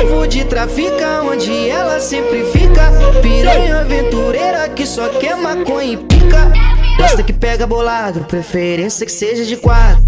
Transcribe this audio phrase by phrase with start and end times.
[0.00, 2.90] Alvo de trafica, onde ela sempre fica.
[3.20, 6.50] Piranha aventureira que só quer maconha e pica.
[6.96, 10.02] Gosta que pega bolado, preferência que seja de quatro.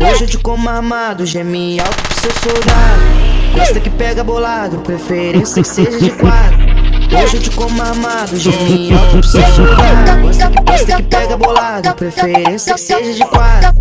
[0.00, 3.56] Hoje eu te como armado, geme alto pro seu soldado.
[3.56, 6.66] Gosta que pega bolado, preferência que seja de quatro.
[7.16, 10.22] Hoje eu te como armado, geme alto pro seu soldado.
[10.66, 13.72] Gosta que, pega bolado, preferência que seja de quatro.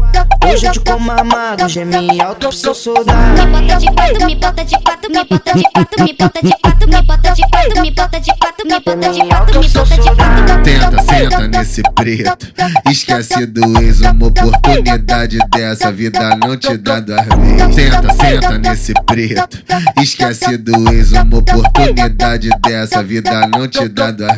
[0.47, 3.47] Hoje eu te como armado, geme alto pro seu soldado.
[3.47, 6.89] Me bota de quatro, me bota de quatro, bota de quatro, me bota de quatro,
[6.89, 10.09] me bota de quatro, me bota de quatro, me bota de quatro, me bota de
[10.15, 10.63] quatro.
[10.63, 12.47] Tenta, senta nesse preto.
[12.89, 17.75] Esquece do ex, uma oportunidade dessa vida não te dá duas vezes.
[17.75, 19.63] Tenta, senta nesse preto.
[20.01, 24.35] Esquece do ex, uma oportunidade dessa vida não te dá duas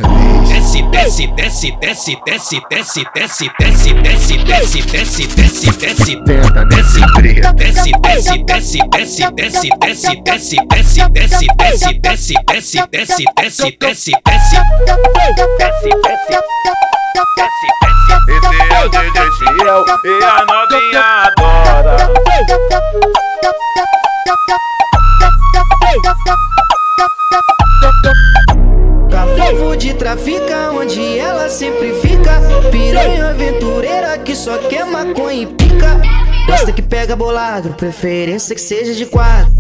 [0.49, 0.86] vezes.
[1.07, 6.15] Desce, desce, desce, desce, desce, desce, desce, desce, desce, desce, desce, desce, desce.
[6.25, 7.53] Tenta nesse preto.
[7.53, 12.83] Desce, desce, desce, desce, desce, desce, desce, desce, desce, desce, desce, desce, desce, desce, desce,
[12.91, 14.19] desce, desce, desce, desce.
[14.27, 14.55] Esse
[18.73, 21.06] é o DJ Ciel e a novinha
[31.49, 32.41] sempre fica.
[32.71, 36.01] Piranha aventureira que só quer maconha e pica.
[36.45, 39.53] Gosta que pega bolado, preferência que seja de quatro.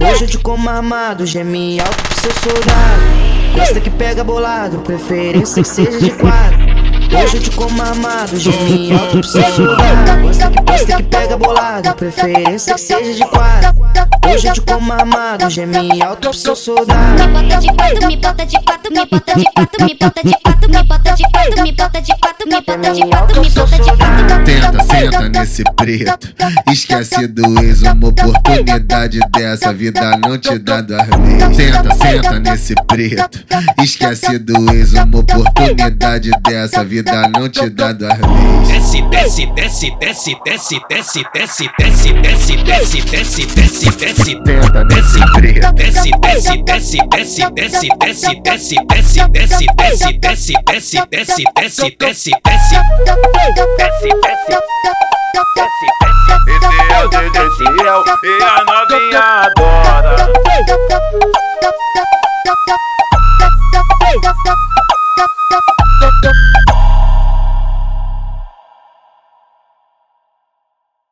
[0.00, 3.02] Hoje eu te como armado, geme alto pro seu soldado.
[3.54, 6.63] Gosta que pega bolado, preferência que seja de quatro.
[7.22, 10.22] Hoje eu te como armado, geme alto pro soldado.
[10.22, 13.72] Gosta que, gosta que pega bolado, preferência que seja de quatro.
[14.28, 17.00] Hoje eu te como armado, geme alto pro seu soldado.
[17.14, 20.34] Me bota de quatro, me bota de quatro, me bota de quatro, me bota de
[20.42, 21.53] quatro, me bota de quatro, me
[21.94, 24.44] bota de quatro, me bota de quatro, me bota de quatro.
[24.44, 26.34] Tenta, senta nesse preto.
[26.70, 31.56] Esquece do ex, uma oportunidade dessa vida não te dá duas vezes.
[31.56, 33.44] Tenta, senta nesse preto.
[33.82, 38.34] Esquece do ex, uma oportunidade dessa vida não te dá duas vezes.
[38.74, 44.42] Desce, desce, desce, desce, desce, desce, desce, desce, desce, desce, desce, desce, desce.
[44.42, 45.72] Tenta nesse preto.
[45.72, 52.30] Desce, desce, desce, desce, desce, desce, desce, desce, desce, desce, desce, desce, desce, desce, desce,
[52.44, 52.76] desce,
[53.76, 54.08] desce, desce.
[56.46, 59.73] Esse é o DJ Ciel e a novinha adora.